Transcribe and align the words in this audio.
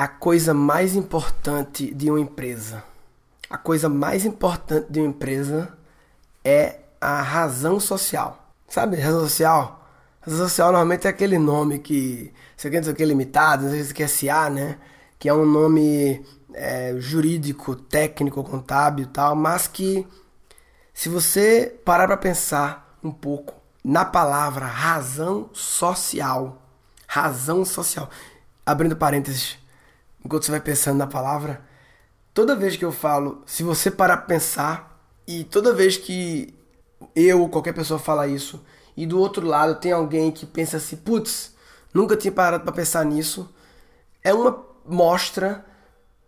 a 0.00 0.08
coisa 0.08 0.54
mais 0.54 0.96
importante 0.96 1.92
de 1.92 2.08
uma 2.08 2.18
empresa. 2.18 2.82
A 3.50 3.58
coisa 3.58 3.86
mais 3.86 4.24
importante 4.24 4.90
de 4.90 4.98
uma 4.98 5.08
empresa 5.10 5.76
é 6.42 6.78
a 6.98 7.20
razão 7.20 7.78
social. 7.78 8.50
Sabe, 8.66 8.96
razão 8.96 9.20
social? 9.20 9.86
Razão 10.22 10.38
social 10.48 10.68
normalmente 10.68 11.06
é 11.06 11.10
aquele 11.10 11.38
nome 11.38 11.80
que, 11.80 12.32
você 12.56 12.70
quer 12.70 12.80
dizer 12.80 12.94
que 12.94 13.02
é 13.02 13.06
limitado, 13.06 13.66
às 13.66 13.72
vezes 13.72 13.92
que 13.92 14.02
é 14.02 14.08
SA, 14.08 14.48
né? 14.48 14.78
Que 15.18 15.28
é 15.28 15.34
um 15.34 15.44
nome 15.44 16.24
é, 16.54 16.94
jurídico, 16.96 17.76
técnico, 17.76 18.42
contábil 18.42 19.04
e 19.04 19.08
tal, 19.08 19.36
mas 19.36 19.68
que 19.68 20.06
se 20.94 21.10
você 21.10 21.78
parar 21.84 22.06
para 22.06 22.16
pensar 22.16 22.98
um 23.04 23.12
pouco 23.12 23.52
na 23.84 24.06
palavra 24.06 24.64
razão 24.64 25.50
social, 25.52 26.56
razão 27.06 27.66
social, 27.66 28.08
abrindo 28.64 28.96
parênteses, 28.96 29.59
enquanto 30.24 30.44
você 30.44 30.50
vai 30.50 30.60
pensando 30.60 30.98
na 30.98 31.06
palavra, 31.06 31.62
toda 32.32 32.56
vez 32.56 32.76
que 32.76 32.84
eu 32.84 32.92
falo, 32.92 33.42
se 33.46 33.62
você 33.62 33.90
parar 33.90 34.18
para 34.18 34.26
pensar 34.26 35.00
e 35.26 35.44
toda 35.44 35.74
vez 35.74 35.96
que 35.96 36.54
eu 37.14 37.40
ou 37.40 37.48
qualquer 37.48 37.72
pessoa 37.72 37.98
fala 37.98 38.26
isso 38.26 38.64
e 38.96 39.06
do 39.06 39.18
outro 39.18 39.46
lado 39.46 39.80
tem 39.80 39.92
alguém 39.92 40.30
que 40.30 40.44
pensa 40.44 40.76
assim, 40.76 40.96
putz, 40.96 41.54
nunca 41.92 42.16
tinha 42.16 42.32
parado 42.32 42.64
para 42.64 42.72
pensar 42.72 43.04
nisso, 43.04 43.52
é 44.22 44.34
uma 44.34 44.64
mostra 44.84 45.64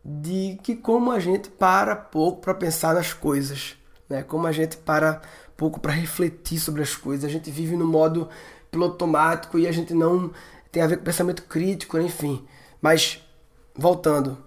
de 0.05 0.59
que 0.63 0.75
como 0.75 1.11
a 1.11 1.21
gente 1.21 1.49
para 1.49 1.95
pouco 1.95 2.41
para 2.41 2.55
pensar 2.55 2.95
nas 2.95 3.13
coisas, 3.13 3.77
né? 4.09 4.23
Como 4.23 4.47
a 4.47 4.53
gente 4.53 4.77
para 4.77 5.23
pouco 5.57 5.79
para 5.79 5.93
refletir 5.93 6.59
sobre 6.59 6.83
as 6.83 6.97
coisas. 6.97 7.25
A 7.25 7.33
gente 7.33 7.51
vive 7.51 7.77
no 7.77 7.87
modo 7.87 8.29
piloto 8.71 8.93
automático 8.93 9.59
e 9.59 9.67
a 9.67 9.73
gente 9.73 9.95
não 9.95 10.33
tem 10.73 10.83
a 10.83 10.87
ver 10.87 10.97
com 10.97 11.05
pensamento 11.05 11.45
crítico, 11.45 11.99
enfim. 11.99 12.45
Mas 12.81 13.23
voltando, 13.75 14.39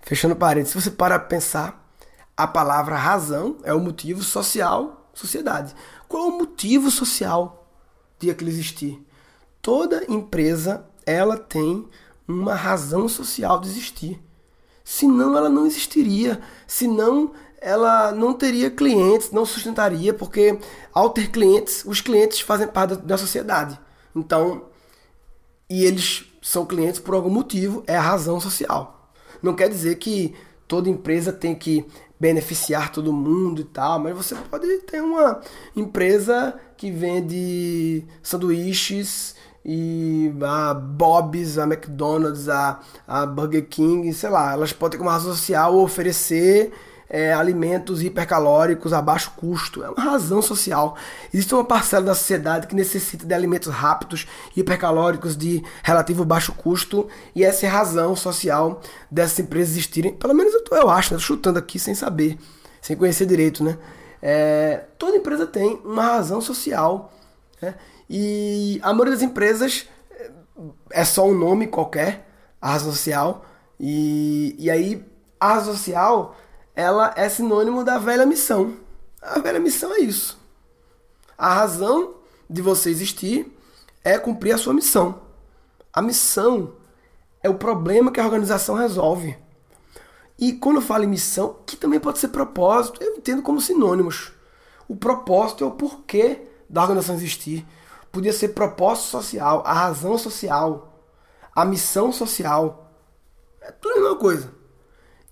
fechando 0.00 0.36
parênteses, 0.36 0.72
se 0.72 0.80
você 0.80 0.90
para 0.90 1.18
para 1.18 1.26
pensar, 1.26 1.92
a 2.36 2.46
palavra 2.46 2.96
razão 2.96 3.58
é 3.64 3.74
o 3.74 3.80
motivo 3.80 4.22
social, 4.22 5.10
sociedade. 5.12 5.74
Qual 6.08 6.24
é 6.24 6.26
o 6.28 6.38
motivo 6.38 6.90
social 6.90 7.68
de 8.18 8.30
aquilo 8.30 8.50
existir? 8.50 9.04
Toda 9.60 10.10
empresa 10.10 10.86
ela 11.04 11.36
tem 11.36 11.88
uma 12.26 12.54
razão 12.54 13.08
social 13.08 13.60
de 13.60 13.68
existir. 13.68 14.20
Senão 14.84 15.36
ela 15.36 15.48
não 15.48 15.66
existiria. 15.66 16.40
Senão 16.66 17.32
ela 17.60 18.10
não 18.12 18.32
teria 18.32 18.70
clientes, 18.70 19.30
não 19.30 19.44
sustentaria, 19.44 20.14
porque 20.14 20.58
ao 20.94 21.10
ter 21.10 21.30
clientes, 21.30 21.84
os 21.84 22.00
clientes 22.00 22.40
fazem 22.40 22.66
parte 22.66 22.96
da 22.96 23.18
sociedade. 23.18 23.78
Então, 24.16 24.70
e 25.68 25.84
eles 25.84 26.24
são 26.40 26.64
clientes 26.64 27.00
por 27.00 27.14
algum 27.14 27.30
motivo, 27.30 27.82
é 27.86 27.96
a 27.96 28.00
razão 28.00 28.40
social. 28.40 29.10
Não 29.42 29.54
quer 29.54 29.68
dizer 29.68 29.96
que 29.96 30.34
toda 30.66 30.88
empresa 30.88 31.32
tem 31.32 31.54
que 31.54 31.84
beneficiar 32.18 32.92
todo 32.92 33.12
mundo 33.12 33.62
e 33.62 33.64
tal, 33.64 33.98
mas 33.98 34.14
você 34.14 34.34
pode 34.34 34.66
ter 34.80 35.02
uma 35.02 35.40
empresa 35.74 36.54
que 36.76 36.90
vende 36.90 38.04
sanduíches 38.22 39.34
e 39.64 40.32
a 40.42 40.74
Bob's, 40.74 41.58
a 41.58 41.64
McDonald's, 41.64 42.48
a, 42.48 42.80
a 43.06 43.26
Burger 43.26 43.66
King, 43.68 44.12
sei 44.12 44.30
lá, 44.30 44.52
elas 44.52 44.72
podem 44.72 44.92
ter 44.92 44.98
como 44.98 45.10
razão 45.10 45.32
social 45.32 45.76
oferecer 45.76 46.72
é, 47.10 47.32
alimentos 47.32 48.02
hipercalóricos 48.04 48.92
a 48.92 49.02
baixo 49.02 49.32
custo. 49.36 49.82
É 49.82 49.90
uma 49.90 50.00
razão 50.00 50.40
social. 50.40 50.96
Existe 51.34 51.52
uma 51.52 51.64
parcela 51.64 52.06
da 52.06 52.14
sociedade 52.14 52.68
que 52.68 52.74
necessita 52.74 53.26
de 53.26 53.34
alimentos 53.34 53.72
rápidos, 53.72 54.28
hipercalóricos, 54.56 55.36
de 55.36 55.60
relativo 55.82 56.24
baixo 56.24 56.52
custo, 56.52 57.08
e 57.34 57.44
essa 57.44 57.66
é 57.66 57.68
a 57.68 57.72
razão 57.72 58.14
social 58.14 58.80
dessas 59.10 59.40
empresas 59.40 59.72
existirem. 59.72 60.14
Pelo 60.14 60.34
menos 60.34 60.54
eu, 60.54 60.62
tô, 60.62 60.76
eu 60.76 60.88
acho, 60.88 61.12
né? 61.12 61.18
tô 61.18 61.24
chutando 61.24 61.58
aqui 61.58 61.80
sem 61.80 61.96
saber, 61.96 62.38
sem 62.80 62.96
conhecer 62.96 63.26
direito, 63.26 63.64
né? 63.64 63.76
É, 64.22 64.84
toda 64.96 65.16
empresa 65.16 65.46
tem 65.46 65.80
uma 65.84 66.04
razão 66.04 66.40
social. 66.40 67.12
Né? 67.60 67.74
E 68.08 68.78
a 68.82 68.92
maioria 68.92 69.14
das 69.14 69.22
empresas 69.22 69.88
é 70.90 71.04
só 71.04 71.26
um 71.26 71.34
nome 71.34 71.66
qualquer, 71.66 72.28
a 72.60 72.70
razão 72.70 72.92
social. 72.92 73.44
E, 73.80 74.54
e 74.58 74.70
aí 74.70 75.04
a 75.40 75.54
razão 75.54 75.72
social 75.74 76.36
ela 76.74 77.12
é 77.16 77.28
sinônimo 77.28 77.84
da 77.84 77.98
velha 77.98 78.26
missão. 78.26 78.76
A 79.20 79.38
velha 79.38 79.60
missão 79.60 79.92
é 79.94 80.00
isso. 80.00 80.38
A 81.36 81.54
razão 81.54 82.14
de 82.48 82.62
você 82.62 82.90
existir 82.90 83.56
é 84.02 84.18
cumprir 84.18 84.54
a 84.54 84.58
sua 84.58 84.74
missão. 84.74 85.22
A 85.92 86.00
missão 86.00 86.74
é 87.42 87.48
o 87.48 87.54
problema 87.54 88.10
que 88.10 88.20
a 88.20 88.24
organização 88.24 88.74
resolve. 88.74 89.36
E 90.38 90.54
quando 90.54 90.76
eu 90.76 90.82
falo 90.82 91.04
em 91.04 91.08
missão, 91.08 91.56
que 91.66 91.76
também 91.76 92.00
pode 92.00 92.18
ser 92.18 92.28
propósito, 92.28 93.02
eu 93.02 93.16
entendo 93.16 93.42
como 93.42 93.60
sinônimos. 93.60 94.32
O 94.88 94.96
propósito 94.96 95.64
é 95.64 95.66
o 95.66 95.72
porquê 95.72 96.46
da 96.68 96.80
organização 96.80 97.14
existir. 97.14 97.66
Podia 98.10 98.32
ser 98.32 98.48
propósito 98.48 99.08
social, 99.08 99.62
a 99.66 99.72
razão 99.72 100.16
social, 100.16 101.04
a 101.54 101.64
missão 101.64 102.12
social. 102.12 102.90
É 103.60 103.70
tudo 103.70 103.92
a 103.92 104.00
mesma 104.00 104.16
coisa. 104.16 104.52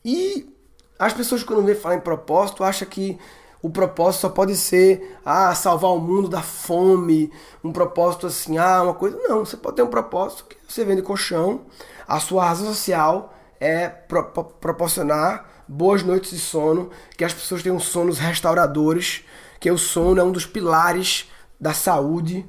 E 0.04 0.54
as 0.98 1.12
pessoas 1.12 1.42
quando 1.42 1.64
vê 1.64 1.75
falar 1.75 1.94
em 1.94 2.00
propósito 2.00 2.64
acham 2.64 2.88
que 2.88 3.19
o 3.60 3.70
propósito 3.70 4.22
só 4.22 4.28
pode 4.28 4.56
ser 4.56 5.19
ah, 5.25 5.54
salvar 5.54 5.91
o 5.91 5.98
mundo 5.98 6.28
da 6.28 6.42
fome, 6.42 7.32
um 7.62 7.72
propósito 7.72 8.26
assim, 8.26 8.56
ah, 8.56 8.82
uma 8.82 8.94
coisa. 8.94 9.19
Não, 9.28 9.44
você 9.44 9.56
pode 9.56 9.76
ter 9.76 9.82
um 9.82 9.88
propósito 9.88 10.44
que 10.44 10.56
você 10.66 10.84
vende 10.84 11.03
colchão, 11.03 11.62
a 12.06 12.20
sua 12.20 12.44
razão 12.44 12.66
social 12.66 13.34
é 13.60 13.88
pro 13.88 14.25
proporcionar 14.25 15.48
boas 15.66 16.03
noites 16.03 16.31
de 16.31 16.38
sono, 16.38 16.91
que 17.16 17.25
as 17.25 17.34
pessoas 17.34 17.62
tenham 17.62 17.78
sonos 17.78 18.19
restauradores, 18.19 19.25
que 19.60 19.70
o 19.70 19.76
sono 19.76 20.20
é 20.20 20.25
um 20.25 20.32
dos 20.32 20.47
pilares 20.47 21.28
da 21.60 21.75
saúde. 21.75 22.47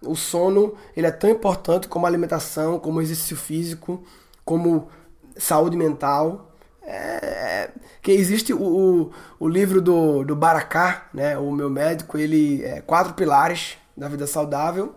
O 0.00 0.16
sono 0.16 0.74
ele 0.96 1.06
é 1.06 1.10
tão 1.10 1.28
importante 1.28 1.88
como 1.88 2.06
alimentação, 2.06 2.78
como 2.78 3.02
exercício 3.02 3.36
físico, 3.36 4.02
como 4.44 4.88
saúde 5.36 5.76
mental. 5.76 6.51
É, 6.84 7.70
que 8.00 8.10
existe 8.10 8.52
o, 8.52 8.60
o, 8.60 9.12
o, 9.38 9.48
livro 9.48 9.80
do, 9.80 10.24
do 10.24 10.34
Baracá, 10.34 11.06
né, 11.14 11.38
o 11.38 11.52
meu 11.52 11.70
médico, 11.70 12.18
ele 12.18 12.64
é 12.64 12.80
quatro 12.80 13.14
pilares 13.14 13.78
da 13.96 14.08
vida 14.08 14.26
saudável, 14.26 14.94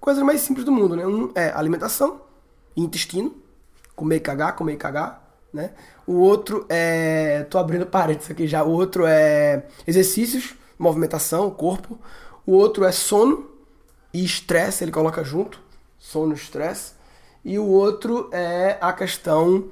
coisa 0.00 0.24
mais 0.24 0.40
simples 0.40 0.64
do 0.64 0.72
mundo, 0.72 0.96
né? 0.96 1.06
Um 1.06 1.30
é 1.34 1.50
alimentação, 1.50 2.20
intestino, 2.76 3.34
comer 3.94 4.16
e 4.16 4.20
cagar, 4.20 4.56
comer 4.56 4.74
e 4.74 4.76
cagar, 4.76 5.36
né? 5.52 5.72
O 6.06 6.14
outro 6.14 6.64
é, 6.68 7.44
tô 7.50 7.58
abrindo 7.58 7.84
parênteses 7.86 8.30
aqui 8.30 8.46
já, 8.46 8.62
o 8.62 8.70
outro 8.70 9.04
é 9.06 9.66
exercícios, 9.86 10.54
movimentação, 10.78 11.50
corpo. 11.50 11.98
O 12.46 12.52
outro 12.52 12.84
é 12.84 12.92
sono 12.92 13.50
e 14.12 14.24
estresse, 14.24 14.84
ele 14.84 14.92
coloca 14.92 15.24
junto, 15.24 15.60
sono 15.98 16.32
e 16.32 16.36
estresse. 16.36 16.92
E 17.44 17.58
o 17.58 17.66
outro 17.66 18.28
é 18.32 18.78
a 18.80 18.92
questão 18.92 19.68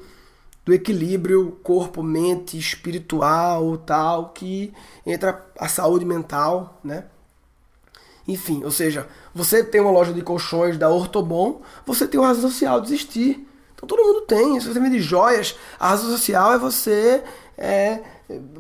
do 0.65 0.73
equilíbrio 0.73 1.59
corpo, 1.63 2.03
mente, 2.03 2.59
espiritual, 2.59 3.77
tal, 3.79 4.31
que 4.31 4.73
entra 5.05 5.45
a 5.59 5.69
saúde 5.69 6.05
mental, 6.05 6.81
né? 6.83 7.05
Enfim, 8.27 8.65
ou 8.65 8.71
seja, 8.71 9.07
você 9.35 9.63
tem 9.63 9.81
uma 9.81 9.91
loja 9.91 10.13
de 10.13 10.23
colchões 10.23 10.79
da 10.79 10.89
Ortobon, 10.89 11.61
você 11.85 12.09
tem 12.09 12.19
uma 12.19 12.29
razão 12.29 12.51
social 12.51 12.81
de 12.81 12.89
existir. 12.89 13.47
Então 13.75 13.87
todo 13.87 14.03
mundo 14.03 14.23
tem. 14.23 14.59
Se 14.61 14.73
você 14.73 14.81
vende 14.81 14.99
joias, 15.01 15.55
a 15.79 15.91
razão 15.91 16.11
social 16.11 16.55
é 16.55 16.59
você 16.59 17.23
é, 17.59 18.01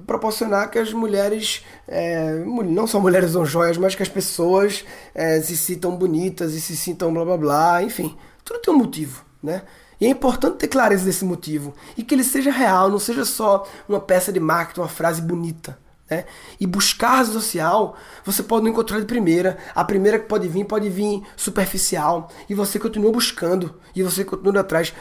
proporcionar 0.07 0.71
que 0.71 0.79
as 0.79 0.93
mulheres, 0.93 1.65
é, 1.89 2.35
não 2.45 2.87
só 2.87 3.01
mulheres 3.01 3.31
usam 3.31 3.47
joias, 3.47 3.79
mas 3.79 3.95
que 3.95 4.03
as 4.03 4.09
pessoas 4.09 4.85
é, 5.15 5.41
se 5.41 5.57
sintam 5.57 5.97
bonitas 5.97 6.53
e 6.53 6.61
se 6.61 6.77
sintam 6.77 7.13
blá 7.15 7.25
blá 7.25 7.37
blá, 7.39 7.83
enfim. 7.83 8.15
Tudo 8.45 8.61
tem 8.61 8.75
um 8.75 8.79
motivo, 8.79 9.25
né? 9.43 9.63
E 10.01 10.07
é 10.07 10.09
importante 10.09 10.59
ter 10.59 10.69
clareza 10.69 11.05
desse 11.05 11.25
motivo 11.25 11.75
e 11.97 12.03
que 12.03 12.15
ele 12.15 12.25
seja 12.25 12.51
real, 12.51 12.91
não 12.91 12.99
seja 12.99 13.25
só 13.25 13.67
uma 13.89 14.01
peça 14.01 14.33
de 14.33 14.41
marketing, 14.41 14.81
uma 14.81 14.89
frase 14.89 15.23
bonita. 15.23 15.79
Né? 16.11 16.25
E 16.61 16.67
buscar 16.67 17.21
a 17.21 17.25
social, 17.25 17.97
você 18.25 18.43
pode 18.43 18.65
não 18.65 18.71
encontrar 18.71 19.01
de 19.01 19.07
primeira. 19.07 19.59
A 19.75 19.85
primeira 19.85 20.19
que 20.19 20.27
pode 20.27 20.49
vir, 20.49 20.65
pode 20.65 20.89
vir 20.89 21.23
superficial. 21.37 22.31
E 22.49 22.55
você 22.55 22.79
continua 22.79 23.11
buscando. 23.11 23.75
E 23.95 24.03
você 24.03 24.25
continua 24.25 24.61
atrás. 24.61 24.93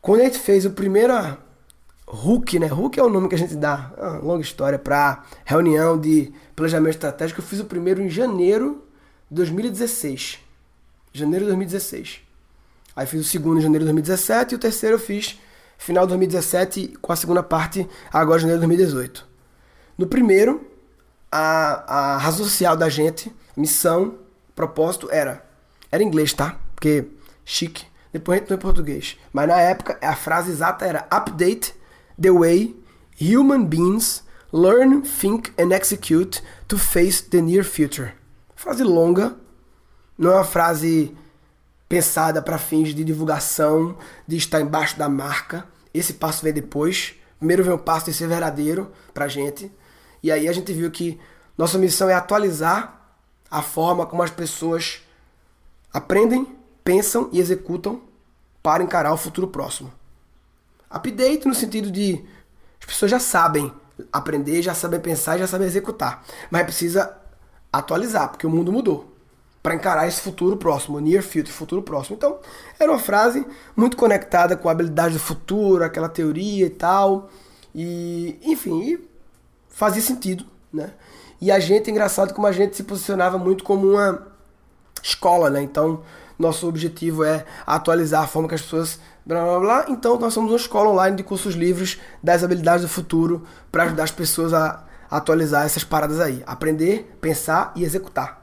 Quando 0.00 0.22
a 0.22 0.24
gente 0.24 0.38
fez 0.38 0.64
o 0.64 0.70
primeiro 0.70 1.12
Hulk, 2.06 2.58
né? 2.58 2.66
Hulk 2.66 2.98
é 2.98 3.02
o 3.02 3.10
nome 3.10 3.28
que 3.28 3.34
a 3.34 3.38
gente 3.38 3.54
dá, 3.54 3.92
uma 3.98 4.18
longa 4.18 4.42
história, 4.42 4.78
para 4.78 5.24
reunião 5.44 5.98
de 5.98 6.32
planejamento 6.56 6.94
estratégico. 6.94 7.40
Eu 7.40 7.44
fiz 7.44 7.60
o 7.60 7.64
primeiro 7.64 8.02
em 8.02 8.08
janeiro 8.08 8.84
de 9.30 9.36
2016. 9.36 10.38
Janeiro 11.12 11.44
de 11.44 11.50
2016. 11.50 12.27
Aí 12.98 13.06
fiz 13.06 13.20
o 13.20 13.30
segundo 13.30 13.58
em 13.58 13.60
janeiro 13.60 13.84
de 13.84 13.92
2017 13.92 14.54
e 14.54 14.56
o 14.56 14.58
terceiro 14.58 14.96
eu 14.96 14.98
fiz 14.98 15.38
final 15.78 16.04
de 16.04 16.08
2017 16.08 16.96
com 17.00 17.12
a 17.12 17.14
segunda 17.14 17.44
parte 17.44 17.88
agora 18.12 18.38
em 18.38 18.40
janeiro 18.40 18.60
de 18.60 18.66
2018. 18.66 19.24
No 19.96 20.08
primeiro, 20.08 20.68
a, 21.30 22.16
a 22.16 22.16
razão 22.16 22.44
social 22.44 22.76
da 22.76 22.88
gente, 22.88 23.32
missão, 23.56 24.18
propósito 24.52 25.08
era 25.12 25.46
era 25.92 26.02
inglês, 26.02 26.32
tá? 26.32 26.58
Porque 26.74 27.06
chique, 27.44 27.86
depois 28.12 28.36
a 28.36 28.40
gente 28.40 28.52
em 28.52 28.58
português. 28.58 29.16
Mas 29.32 29.46
na 29.46 29.60
época 29.60 29.96
a 30.02 30.16
frase 30.16 30.50
exata 30.50 30.84
era 30.84 31.06
Update 31.08 31.76
the 32.20 32.32
way 32.32 32.74
human 33.20 33.64
beings 33.66 34.24
learn, 34.52 35.02
think 35.02 35.52
and 35.56 35.72
execute 35.72 36.42
to 36.66 36.76
face 36.76 37.22
the 37.22 37.40
near 37.40 37.62
future. 37.62 38.12
Frase 38.56 38.82
longa, 38.82 39.36
não 40.18 40.32
é 40.32 40.34
uma 40.34 40.44
frase 40.44 41.16
pensada 41.88 42.42
para 42.42 42.58
fins 42.58 42.94
de 42.94 43.02
divulgação, 43.02 43.96
de 44.26 44.36
estar 44.36 44.60
embaixo 44.60 44.98
da 44.98 45.08
marca. 45.08 45.66
Esse 45.92 46.14
passo 46.14 46.42
vem 46.42 46.52
depois. 46.52 47.14
Primeiro 47.38 47.64
vem 47.64 47.72
o 47.72 47.78
passo 47.78 48.06
de 48.06 48.12
ser 48.12 48.28
verdadeiro 48.28 48.92
pra 49.14 49.28
gente. 49.28 49.72
E 50.22 50.30
aí 50.30 50.48
a 50.48 50.52
gente 50.52 50.72
viu 50.72 50.90
que 50.90 51.18
nossa 51.56 51.78
missão 51.78 52.08
é 52.10 52.14
atualizar 52.14 53.00
a 53.50 53.62
forma 53.62 54.04
como 54.04 54.22
as 54.22 54.30
pessoas 54.30 55.00
aprendem, 55.92 56.46
pensam 56.84 57.30
e 57.32 57.40
executam 57.40 58.02
para 58.62 58.82
encarar 58.82 59.12
o 59.12 59.16
futuro 59.16 59.48
próximo. 59.48 59.92
Update 60.90 61.46
no 61.46 61.54
sentido 61.54 61.90
de 61.90 62.24
as 62.80 62.86
pessoas 62.86 63.10
já 63.10 63.18
sabem 63.18 63.72
aprender, 64.12 64.62
já 64.62 64.74
sabem 64.74 65.00
pensar 65.00 65.38
já 65.38 65.46
sabem 65.46 65.66
executar. 65.66 66.24
Mas 66.50 66.64
precisa 66.64 67.16
atualizar, 67.72 68.28
porque 68.28 68.46
o 68.46 68.50
mundo 68.50 68.72
mudou. 68.72 69.17
Para 69.62 69.74
encarar 69.74 70.06
esse 70.06 70.20
futuro 70.20 70.56
próximo, 70.56 71.00
near 71.00 71.22
future, 71.22 71.50
futuro 71.50 71.82
próximo. 71.82 72.16
Então, 72.16 72.38
era 72.78 72.90
uma 72.90 72.98
frase 72.98 73.44
muito 73.76 73.96
conectada 73.96 74.56
com 74.56 74.68
a 74.68 74.72
habilidade 74.72 75.14
do 75.14 75.20
futuro, 75.20 75.84
aquela 75.84 76.08
teoria 76.08 76.66
e 76.66 76.70
tal. 76.70 77.28
E, 77.74 78.38
enfim, 78.42 78.98
fazia 79.68 80.02
sentido, 80.02 80.44
né? 80.72 80.92
E 81.40 81.50
a 81.50 81.60
gente, 81.60 81.90
engraçado 81.90 82.34
como 82.34 82.46
a 82.46 82.52
gente 82.52 82.76
se 82.76 82.82
posicionava 82.82 83.38
muito 83.38 83.62
como 83.62 83.92
uma 83.92 84.26
escola, 85.02 85.50
né? 85.50 85.62
Então, 85.62 86.02
nosso 86.38 86.68
objetivo 86.68 87.24
é 87.24 87.44
atualizar 87.66 88.22
a 88.22 88.26
forma 88.26 88.48
que 88.48 88.54
as 88.54 88.62
pessoas 88.62 89.00
blá 89.26 89.42
blá 89.44 89.60
blá. 89.60 89.84
Então, 89.88 90.18
nós 90.18 90.32
somos 90.32 90.50
uma 90.50 90.56
escola 90.56 90.90
online 90.90 91.16
de 91.16 91.22
cursos 91.22 91.54
livres 91.54 91.98
das 92.22 92.42
habilidades 92.42 92.82
do 92.82 92.88
futuro 92.88 93.44
para 93.70 93.84
ajudar 93.84 94.04
as 94.04 94.10
pessoas 94.10 94.54
a 94.54 94.84
atualizar 95.10 95.64
essas 95.64 95.84
paradas 95.84 96.20
aí, 96.20 96.42
aprender, 96.46 97.16
pensar 97.20 97.72
e 97.74 97.84
executar. 97.84 98.37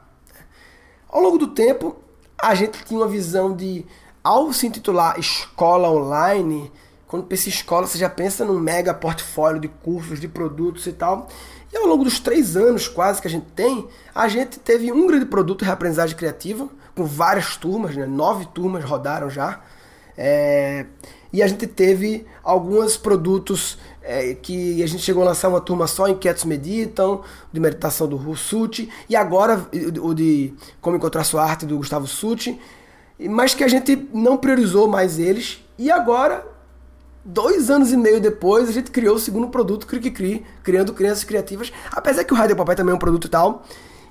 Ao 1.16 1.22
longo 1.22 1.38
do 1.38 1.46
tempo, 1.46 1.96
a 2.36 2.54
gente 2.54 2.84
tinha 2.84 3.00
uma 3.00 3.08
visão 3.08 3.56
de 3.56 3.86
ao 4.22 4.52
se 4.52 4.66
intitular 4.66 5.18
escola 5.18 5.88
online, 5.88 6.70
quando 7.08 7.24
pensa 7.24 7.48
em 7.48 7.52
escola, 7.52 7.86
você 7.86 7.96
já 7.96 8.10
pensa 8.10 8.44
num 8.44 8.60
mega 8.60 8.92
portfólio 8.92 9.58
de 9.58 9.66
cursos, 9.66 10.20
de 10.20 10.28
produtos 10.28 10.86
e 10.86 10.92
tal. 10.92 11.26
E 11.72 11.76
ao 11.78 11.86
longo 11.86 12.04
dos 12.04 12.20
três 12.20 12.54
anos 12.54 12.86
quase 12.86 13.22
que 13.22 13.28
a 13.28 13.30
gente 13.30 13.46
tem, 13.52 13.88
a 14.14 14.28
gente 14.28 14.58
teve 14.58 14.92
um 14.92 15.06
grande 15.06 15.24
produto 15.24 15.60
de 15.60 15.64
reaprendizagem 15.64 16.14
criativa, 16.14 16.68
com 16.94 17.06
várias 17.06 17.56
turmas, 17.56 17.96
né? 17.96 18.04
nove 18.04 18.44
turmas 18.52 18.84
rodaram 18.84 19.30
já. 19.30 19.62
É... 20.16 20.86
E 21.32 21.42
a 21.42 21.46
gente 21.46 21.66
teve 21.66 22.24
alguns 22.42 22.96
produtos 22.96 23.76
é, 24.02 24.34
que 24.34 24.82
a 24.82 24.86
gente 24.86 25.02
chegou 25.02 25.22
a 25.22 25.26
lançar 25.26 25.48
uma 25.48 25.60
turma 25.60 25.86
só, 25.86 26.08
Inquietos 26.08 26.44
Meditam, 26.44 27.22
de 27.52 27.60
meditação 27.60 28.06
do 28.06 28.36
Suti, 28.36 28.88
e 29.08 29.16
agora 29.16 29.68
o 30.00 30.14
de 30.14 30.54
Como 30.80 30.96
Encontrar 30.96 31.24
Sua 31.24 31.42
Arte, 31.42 31.66
do 31.66 31.76
Gustavo 31.76 32.06
Suti, 32.06 32.58
mas 33.18 33.54
que 33.54 33.64
a 33.64 33.68
gente 33.68 34.08
não 34.14 34.36
priorizou 34.36 34.86
mais 34.86 35.18
eles, 35.18 35.60
e 35.76 35.90
agora 35.90 36.46
dois 37.24 37.68
anos 37.68 37.92
e 37.92 37.96
meio 37.96 38.20
depois, 38.20 38.68
a 38.68 38.72
gente 38.72 38.92
criou 38.92 39.16
o 39.16 39.18
segundo 39.18 39.48
produto, 39.48 39.86
Cri 39.86 40.10
Cri, 40.10 40.46
criando 40.62 40.94
crianças 40.94 41.24
criativas, 41.24 41.72
apesar 41.90 42.22
que 42.22 42.32
o 42.32 42.36
Rádio 42.36 42.54
Papai 42.54 42.76
também 42.76 42.92
é 42.92 42.94
um 42.94 43.00
produto 43.00 43.26
e 43.26 43.30
tal. 43.30 43.64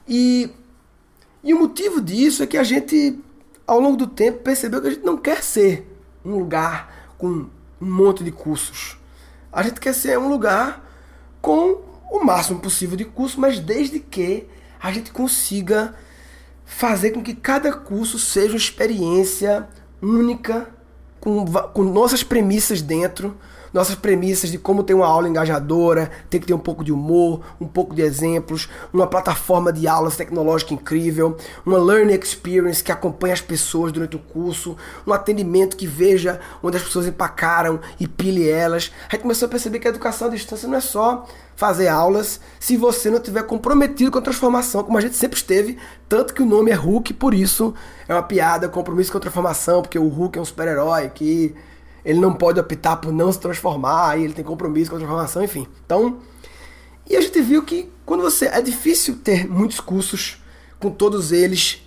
E, 0.05 0.49
e 1.41 1.53
o 1.53 1.59
motivo 1.59 2.01
disso 2.01 2.43
é 2.43 2.45
que 2.45 2.57
a 2.57 2.63
gente, 2.63 3.17
ao 3.65 3.79
longo 3.79 3.95
do 3.95 4.07
tempo, 4.07 4.39
percebeu 4.39 4.81
que 4.81 4.87
a 4.87 4.91
gente 4.91 5.05
não 5.05 5.17
quer 5.17 5.41
ser 5.41 5.94
um 6.25 6.37
lugar 6.37 7.13
com 7.17 7.27
um 7.27 7.49
monte 7.79 8.23
de 8.23 8.31
cursos. 8.31 8.97
A 9.51 9.61
gente 9.63 9.79
quer 9.79 9.93
ser 9.93 10.17
um 10.17 10.27
lugar 10.27 10.83
com 11.41 11.81
o 12.09 12.23
máximo 12.23 12.59
possível 12.59 12.97
de 12.97 13.05
curso, 13.05 13.39
mas 13.39 13.59
desde 13.59 13.99
que 13.99 14.47
a 14.81 14.91
gente 14.91 15.11
consiga 15.11 15.95
fazer 16.65 17.11
com 17.11 17.21
que 17.21 17.35
cada 17.35 17.71
curso 17.71 18.17
seja 18.17 18.53
uma 18.53 18.57
experiência 18.57 19.67
única 20.01 20.67
com, 21.19 21.45
com 21.45 21.83
nossas 21.83 22.23
premissas 22.23 22.81
dentro, 22.81 23.37
nossas 23.75 23.95
premissas 23.95 24.49
de 24.49 24.57
como 24.57 24.83
ter 24.83 24.93
uma 24.93 25.05
aula 25.05 25.27
engajadora, 25.27 26.09
tem 26.29 26.39
que 26.39 26.47
ter 26.47 26.53
um 26.53 26.59
pouco 26.59 26.81
de 26.81 26.93
humor, 26.93 27.41
um 27.59 27.67
pouco 27.67 27.93
de 27.93 28.01
exemplos, 28.01 28.69
uma 28.93 29.05
plataforma 29.05 29.73
de 29.73 29.85
aulas 29.85 30.15
tecnológica 30.15 30.73
incrível, 30.73 31.35
uma 31.65 31.77
learning 31.77 32.13
experience 32.13 32.81
que 32.81 32.89
acompanha 32.89 33.33
as 33.33 33.41
pessoas 33.41 33.91
durante 33.91 34.15
o 34.15 34.19
curso, 34.19 34.77
um 35.05 35.11
atendimento 35.11 35.75
que 35.75 35.85
veja 35.85 36.39
onde 36.63 36.77
as 36.77 36.83
pessoas 36.83 37.05
empacaram 37.05 37.81
e 37.99 38.07
pile 38.07 38.49
elas. 38.49 38.93
A 39.09 39.15
gente 39.15 39.23
começou 39.23 39.45
a 39.45 39.49
perceber 39.49 39.79
que 39.79 39.87
a 39.87 39.91
educação 39.91 40.29
à 40.29 40.31
distância 40.31 40.69
não 40.69 40.77
é 40.77 40.81
só 40.81 41.27
fazer 41.57 41.89
aulas 41.89 42.39
se 42.57 42.77
você 42.77 43.09
não 43.09 43.17
estiver 43.17 43.43
comprometido 43.43 44.09
com 44.09 44.19
a 44.19 44.21
transformação, 44.21 44.85
como 44.85 44.97
a 44.97 45.01
gente 45.01 45.17
sempre 45.17 45.37
esteve, 45.37 45.77
tanto 46.07 46.33
que 46.33 46.41
o 46.41 46.45
nome 46.45 46.71
é 46.71 46.75
Hulk, 46.75 47.13
por 47.15 47.33
isso 47.33 47.73
é 48.07 48.13
uma 48.13 48.23
piada, 48.23 48.69
compromisso 48.69 49.11
com 49.11 49.17
a 49.17 49.21
transformação, 49.21 49.81
porque 49.81 49.99
o 49.99 50.07
Hulk 50.07 50.39
é 50.39 50.41
um 50.41 50.45
super-herói 50.45 51.09
que 51.09 51.53
ele 52.05 52.19
não 52.19 52.33
pode 52.33 52.59
optar 52.59 52.97
por 52.97 53.11
não 53.11 53.31
se 53.31 53.39
transformar, 53.39 54.17
e 54.17 54.23
ele 54.23 54.33
tem 54.33 54.45
compromisso 54.45 54.91
com 54.91 54.95
a 54.95 54.99
transformação, 54.99 55.43
enfim. 55.43 55.67
Então, 55.85 56.19
e 57.09 57.15
a 57.15 57.21
gente 57.21 57.41
viu 57.41 57.63
que 57.63 57.91
quando 58.05 58.21
você 58.21 58.45
é 58.45 58.61
difícil 58.61 59.17
ter 59.17 59.49
muitos 59.49 59.79
cursos 59.79 60.41
com 60.79 60.91
todos 60.91 61.31
eles 61.31 61.81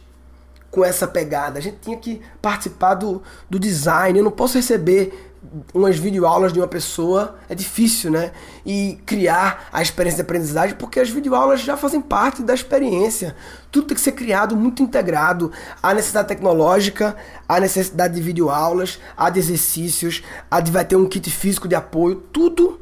com 0.71 0.85
essa 0.85 1.07
pegada. 1.07 1.59
A 1.59 1.63
gente 1.63 1.79
tinha 1.81 1.97
que 1.97 2.21
participar 2.43 2.95
do, 2.95 3.23
do 3.49 3.59
design. 3.59 4.19
Eu 4.19 4.25
não 4.25 4.31
posso 4.31 4.57
receber 4.57 5.28
umas 5.73 5.97
videoaulas 5.97 6.53
de 6.53 6.59
uma 6.59 6.67
pessoa 6.67 7.39
é 7.49 7.55
difícil, 7.55 8.11
né? 8.11 8.33
E 8.67 8.99
criar 9.07 9.69
a 9.73 9.81
experiência 9.81 10.17
de 10.17 10.23
aprendizagem, 10.23 10.77
porque 10.77 11.01
as 11.01 11.11
videoaulas 11.11 11.61
já 11.61 11.77
fazem 11.77 12.01
parte 12.01 12.43
da 12.43 12.53
experiência. 12.55 13.37
Tudo 13.71 13.89
tem 13.89 13.95
que 13.95 14.01
ser 14.01 14.13
criado 14.13 14.57
muito 14.57 14.83
integrado. 14.83 15.53
A 15.83 15.95
necessidade 15.95 16.29
tecnológica, 16.29 17.17
a 17.49 17.61
necessidade 17.61 18.15
de 18.15 18.21
videoaulas, 18.21 18.99
a 19.17 19.31
de 19.31 19.39
exercícios, 19.39 20.23
a 20.51 20.61
de 20.61 20.71
vai 20.71 20.85
ter 20.85 20.97
um 20.97 21.07
kit 21.07 21.31
físico 21.31 21.69
de 21.69 21.75
apoio, 21.75 22.17
tudo. 22.17 22.81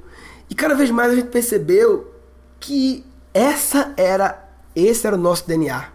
E 0.49 0.55
cada 0.55 0.75
vez 0.75 0.91
mais 0.91 1.13
a 1.13 1.17
gente 1.17 1.29
percebeu 1.29 2.13
que 2.59 3.05
essa 3.35 3.93
era 3.97 4.47
esse 4.77 5.07
era 5.07 5.17
o 5.17 5.19
nosso 5.19 5.47
DNA. 5.47 5.89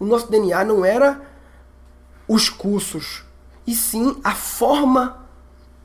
O 0.00 0.06
nosso 0.06 0.30
DNA 0.30 0.64
não 0.64 0.82
era 0.82 1.20
os 2.26 2.48
cursos, 2.48 3.22
e 3.66 3.74
sim 3.74 4.18
a 4.24 4.34
forma 4.34 5.23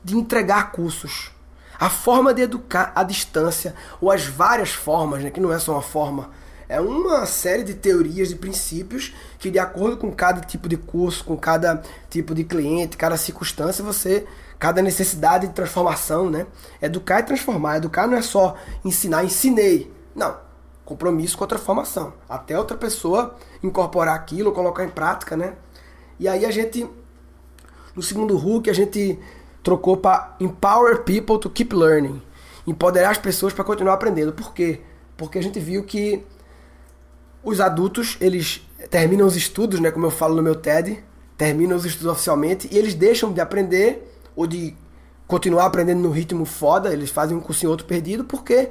de 0.02 0.16
entregar 0.16 0.72
cursos. 0.72 1.30
A 1.78 1.88
forma 1.88 2.34
de 2.34 2.42
educar 2.42 2.92
à 2.94 3.02
distância, 3.02 3.74
ou 4.00 4.10
as 4.10 4.26
várias 4.26 4.70
formas, 4.70 5.22
né, 5.22 5.30
que 5.30 5.40
não 5.40 5.52
é 5.52 5.58
só 5.58 5.72
uma 5.72 5.82
forma, 5.82 6.30
é 6.70 6.80
uma 6.80 7.26
série 7.26 7.64
de 7.64 7.74
teorias, 7.74 8.28
de 8.28 8.36
princípios 8.36 9.12
que, 9.40 9.50
de 9.50 9.58
acordo 9.58 9.96
com 9.96 10.12
cada 10.12 10.40
tipo 10.40 10.68
de 10.68 10.76
curso, 10.76 11.24
com 11.24 11.36
cada 11.36 11.82
tipo 12.08 12.32
de 12.32 12.44
cliente, 12.44 12.96
cada 12.96 13.16
circunstância, 13.16 13.82
você, 13.82 14.24
cada 14.56 14.80
necessidade 14.80 15.48
de 15.48 15.52
transformação, 15.52 16.30
né? 16.30 16.46
Educar 16.80 17.18
e 17.18 17.22
transformar. 17.24 17.78
Educar 17.78 18.06
não 18.06 18.16
é 18.16 18.22
só 18.22 18.56
ensinar, 18.84 19.24
ensinei. 19.24 19.92
Não. 20.14 20.36
Compromisso 20.84 21.36
com 21.36 21.42
a 21.42 21.46
transformação. 21.48 22.12
Até 22.28 22.56
outra 22.56 22.76
pessoa 22.76 23.34
incorporar 23.64 24.14
aquilo, 24.14 24.52
colocar 24.52 24.84
em 24.84 24.90
prática, 24.90 25.36
né? 25.36 25.54
E 26.20 26.28
aí 26.28 26.44
a 26.44 26.52
gente, 26.52 26.88
no 27.96 28.02
segundo 28.02 28.36
Hulk, 28.36 28.70
a 28.70 28.74
gente 28.74 29.18
trocou 29.62 29.96
para 29.96 30.36
Empower 30.40 31.02
People 31.02 31.38
to 31.38 31.50
Keep 31.50 31.74
Learning. 31.74 32.22
Empoderar 32.66 33.10
as 33.10 33.18
pessoas 33.18 33.52
para 33.52 33.64
continuar 33.64 33.94
aprendendo. 33.94 34.32
Por 34.32 34.52
quê? 34.54 34.80
Porque 35.16 35.38
a 35.38 35.42
gente 35.42 35.58
viu 35.60 35.84
que 35.84 36.24
os 37.42 37.60
adultos, 37.60 38.16
eles 38.20 38.66
terminam 38.90 39.26
os 39.26 39.36
estudos, 39.36 39.80
né, 39.80 39.90
como 39.90 40.06
eu 40.06 40.10
falo 40.10 40.34
no 40.34 40.42
meu 40.42 40.54
TED, 40.54 41.02
terminam 41.36 41.76
os 41.76 41.84
estudos 41.84 42.12
oficialmente 42.12 42.68
e 42.70 42.76
eles 42.76 42.94
deixam 42.94 43.32
de 43.32 43.40
aprender 43.40 44.14
ou 44.36 44.46
de 44.46 44.76
continuar 45.26 45.66
aprendendo 45.66 46.00
no 46.00 46.10
ritmo 46.10 46.44
foda, 46.44 46.92
eles 46.92 47.10
fazem 47.10 47.36
um 47.36 47.40
curso 47.40 47.64
em 47.64 47.68
outro 47.68 47.86
perdido 47.86 48.24
porque 48.24 48.68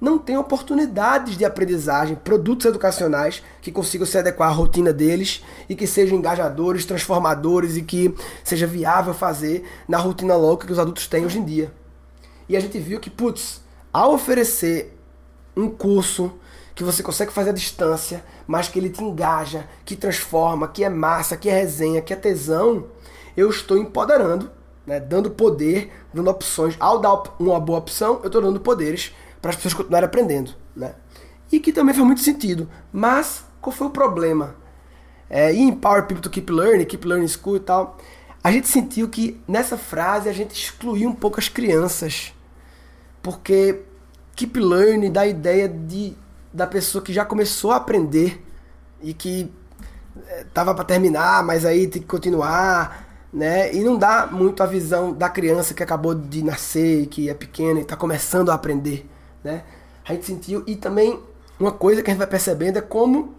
não 0.00 0.18
têm 0.18 0.38
oportunidades 0.38 1.36
de 1.36 1.44
aprendizagem, 1.44 2.16
produtos 2.16 2.66
educacionais 2.66 3.42
que 3.60 3.70
consigam 3.70 4.06
se 4.06 4.16
adequar 4.16 4.48
à 4.48 4.52
rotina 4.52 4.92
deles 4.92 5.44
e 5.68 5.76
que 5.76 5.86
sejam 5.86 6.16
engajadores, 6.16 6.86
transformadores 6.86 7.76
e 7.76 7.82
que 7.82 8.14
seja 8.42 8.66
viável 8.66 9.12
fazer 9.12 9.64
na 9.86 9.98
rotina 9.98 10.34
louca 10.36 10.66
que 10.66 10.72
os 10.72 10.78
adultos 10.78 11.06
têm 11.06 11.26
hoje 11.26 11.38
em 11.38 11.44
dia. 11.44 11.72
E 12.48 12.56
a 12.56 12.60
gente 12.60 12.78
viu 12.78 12.98
que, 12.98 13.10
putz, 13.10 13.60
ao 13.92 14.14
oferecer 14.14 14.96
um 15.56 15.68
curso 15.68 16.32
que 16.74 16.82
você 16.82 17.02
consegue 17.02 17.32
fazer 17.32 17.50
à 17.50 17.52
distância, 17.52 18.24
mas 18.46 18.68
que 18.68 18.78
ele 18.78 18.88
te 18.88 19.04
engaja, 19.04 19.66
que 19.84 19.94
transforma, 19.94 20.66
que 20.66 20.82
é 20.82 20.88
massa, 20.88 21.36
que 21.36 21.50
é 21.50 21.52
resenha, 21.52 22.00
que 22.00 22.12
é 22.12 22.16
tesão, 22.16 22.86
eu 23.36 23.50
estou 23.50 23.76
empoderando, 23.76 24.50
né, 24.86 24.98
dando 24.98 25.30
poder, 25.30 25.92
dando 26.12 26.30
opções. 26.30 26.76
Ao 26.80 26.98
dar 26.98 27.22
uma 27.38 27.60
boa 27.60 27.78
opção, 27.78 28.20
eu 28.22 28.26
estou 28.26 28.40
dando 28.40 28.60
poderes 28.60 29.14
para 29.40 29.50
as 29.50 29.56
pessoas 29.56 29.74
continuarem 29.74 30.06
aprendendo, 30.06 30.52
né? 30.74 30.94
E 31.50 31.58
que 31.58 31.72
também 31.72 31.94
faz 31.94 32.06
muito 32.06 32.20
sentido. 32.20 32.68
Mas 32.92 33.44
qual 33.60 33.74
foi 33.74 33.86
o 33.86 33.90
problema? 33.90 34.56
É, 35.28 35.52
e 35.52 35.60
em 35.60 35.72
Power 35.72 36.06
People 36.06 36.22
to 36.22 36.30
Keep 36.30 36.52
Learning, 36.52 36.84
Keep 36.84 37.06
Learning 37.06 37.28
School 37.28 37.56
e 37.56 37.60
tal, 37.60 37.98
a 38.42 38.50
gente 38.50 38.68
sentiu 38.68 39.08
que 39.08 39.40
nessa 39.46 39.76
frase 39.76 40.28
a 40.28 40.32
gente 40.32 40.52
excluiu 40.54 41.08
um 41.08 41.14
pouco 41.14 41.38
as 41.38 41.48
crianças. 41.48 42.32
Porque 43.22 43.82
keep 44.34 44.58
learning 44.58 45.12
dá 45.12 45.22
a 45.22 45.26
ideia 45.26 45.68
de, 45.68 46.16
da 46.52 46.66
pessoa 46.66 47.04
que 47.04 47.12
já 47.12 47.24
começou 47.24 47.72
a 47.72 47.76
aprender 47.76 48.42
e 49.02 49.12
que 49.12 49.52
é, 50.26 50.44
tava 50.54 50.74
para 50.74 50.84
terminar, 50.84 51.44
mas 51.44 51.66
aí 51.66 51.86
tem 51.86 52.00
que 52.00 52.08
continuar, 52.08 53.28
né? 53.30 53.74
E 53.74 53.80
não 53.80 53.98
dá 53.98 54.26
muito 54.26 54.62
a 54.62 54.66
visão 54.66 55.12
da 55.12 55.28
criança 55.28 55.74
que 55.74 55.82
acabou 55.82 56.14
de 56.14 56.42
nascer, 56.42 57.06
que 57.08 57.28
é 57.28 57.34
pequena 57.34 57.80
e 57.80 57.82
está 57.82 57.96
começando 57.96 58.50
a 58.50 58.54
aprender, 58.54 59.06
né? 59.42 59.64
A 60.04 60.12
gente 60.12 60.26
sentiu 60.26 60.62
e 60.66 60.76
também 60.76 61.20
uma 61.58 61.72
coisa 61.72 62.02
que 62.02 62.10
a 62.10 62.12
gente 62.12 62.18
vai 62.18 62.26
percebendo 62.26 62.78
é 62.78 62.80
como 62.80 63.34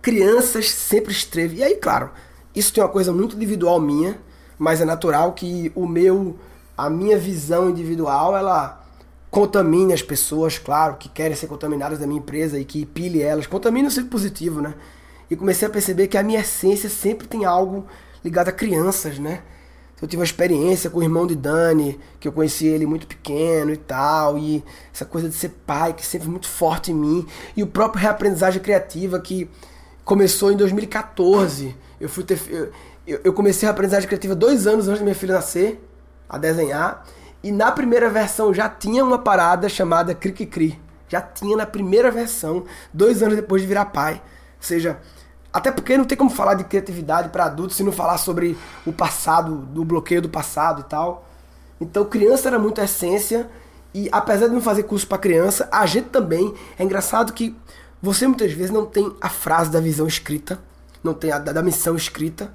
crianças 0.00 0.70
sempre 0.70 1.12
esteve. 1.12 1.56
E 1.56 1.62
aí, 1.62 1.76
claro, 1.76 2.10
isso 2.54 2.72
tem 2.72 2.82
uma 2.82 2.88
coisa 2.88 3.12
muito 3.12 3.36
individual 3.36 3.80
minha, 3.80 4.18
mas 4.58 4.80
é 4.80 4.84
natural 4.84 5.32
que 5.32 5.70
o 5.74 5.86
meu, 5.86 6.38
a 6.76 6.88
minha 6.88 7.18
visão 7.18 7.68
individual, 7.68 8.36
ela 8.36 8.84
contamine 9.30 9.92
as 9.92 10.02
pessoas, 10.02 10.58
claro, 10.58 10.96
que 10.96 11.08
querem 11.08 11.36
ser 11.36 11.46
contaminadas 11.46 11.98
da 11.98 12.06
minha 12.06 12.20
empresa 12.20 12.58
e 12.58 12.64
que 12.64 12.86
pile 12.86 13.22
elas. 13.22 13.46
Contamine 13.46 13.88
o 13.88 13.90
sentido 13.90 14.10
positivo, 14.10 14.60
né? 14.60 14.74
E 15.30 15.36
comecei 15.36 15.68
a 15.68 15.70
perceber 15.70 16.08
que 16.08 16.16
a 16.16 16.22
minha 16.22 16.40
essência 16.40 16.88
sempre 16.88 17.28
tem 17.28 17.44
algo 17.44 17.86
ligado 18.24 18.48
a 18.48 18.52
crianças, 18.52 19.18
né? 19.18 19.42
Eu 20.00 20.06
tive 20.06 20.20
uma 20.20 20.24
experiência 20.24 20.88
com 20.88 21.00
o 21.00 21.02
irmão 21.02 21.26
de 21.26 21.34
Dani, 21.34 21.98
que 22.20 22.28
eu 22.28 22.32
conheci 22.32 22.66
ele 22.66 22.86
muito 22.86 23.06
pequeno 23.06 23.72
e 23.72 23.76
tal, 23.76 24.38
e 24.38 24.62
essa 24.94 25.04
coisa 25.04 25.28
de 25.28 25.34
ser 25.34 25.50
pai, 25.66 25.92
que 25.92 26.06
sempre 26.06 26.26
foi 26.26 26.30
muito 26.30 26.48
forte 26.48 26.92
em 26.92 26.94
mim, 26.94 27.26
e 27.56 27.62
o 27.62 27.66
próprio 27.66 28.00
reaprendizagem 28.00 28.62
criativa 28.62 29.18
que 29.18 29.50
começou 30.04 30.52
em 30.52 30.56
2014 30.56 31.74
eu 32.00 32.08
fui 32.08 32.24
ter. 32.24 32.40
Eu, 33.06 33.20
eu 33.24 33.32
comecei 33.32 33.68
a 33.68 33.72
aprendizagem 33.72 34.06
criativa 34.06 34.34
dois 34.34 34.66
anos 34.66 34.86
antes 34.86 35.00
da 35.00 35.04
minha 35.04 35.14
filha 35.14 35.34
nascer, 35.34 35.82
a 36.28 36.38
desenhar. 36.38 37.04
E 37.42 37.50
na 37.50 37.72
primeira 37.72 38.10
versão 38.10 38.52
já 38.52 38.68
tinha 38.68 39.04
uma 39.04 39.18
parada 39.18 39.68
chamada 39.68 40.14
Cri 40.14 40.32
Cri. 40.32 40.80
Já 41.08 41.20
tinha 41.20 41.56
na 41.56 41.66
primeira 41.66 42.10
versão, 42.10 42.64
dois 42.92 43.22
anos 43.22 43.36
depois 43.36 43.62
de 43.62 43.68
virar 43.68 43.86
pai. 43.86 44.14
Ou 44.14 44.62
seja, 44.62 44.98
até 45.52 45.70
porque 45.70 45.96
não 45.96 46.04
tem 46.04 46.16
como 46.16 46.30
falar 46.30 46.54
de 46.54 46.64
criatividade 46.64 47.30
para 47.30 47.44
adultos 47.44 47.76
se 47.76 47.82
não 47.82 47.92
falar 47.92 48.18
sobre 48.18 48.56
o 48.86 48.92
passado, 48.92 49.56
do 49.56 49.84
bloqueio 49.84 50.22
do 50.22 50.28
passado 50.28 50.80
e 50.82 50.84
tal. 50.84 51.26
Então, 51.80 52.04
criança 52.04 52.48
era 52.48 52.58
muito 52.58 52.80
essência. 52.80 53.48
E 53.94 54.08
apesar 54.12 54.48
de 54.48 54.54
não 54.54 54.60
fazer 54.60 54.82
curso 54.82 55.06
para 55.06 55.18
criança, 55.18 55.68
a 55.72 55.86
gente 55.86 56.10
também. 56.10 56.54
É 56.78 56.84
engraçado 56.84 57.32
que 57.32 57.56
você 58.00 58.26
muitas 58.26 58.52
vezes 58.52 58.70
não 58.70 58.84
tem 58.84 59.14
a 59.20 59.28
frase 59.28 59.70
da 59.70 59.80
visão 59.80 60.06
escrita 60.06 60.60
não 61.02 61.14
tem 61.14 61.32
a 61.32 61.38
da 61.38 61.62
missão 61.62 61.96
escrita, 61.96 62.52